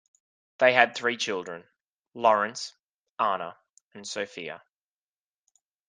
[0.57, 1.63] They had three children,
[2.15, 2.73] Lawrence,
[3.19, 3.55] Anna
[3.93, 4.63] and Sophia.